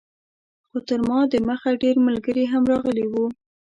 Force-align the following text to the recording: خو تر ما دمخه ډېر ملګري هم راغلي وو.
خو 0.67 0.77
تر 0.87 0.99
ما 1.07 1.19
دمخه 1.33 1.71
ډېر 1.83 1.95
ملګري 2.07 2.43
هم 2.51 2.63
راغلي 2.71 3.05
وو. 3.09 3.25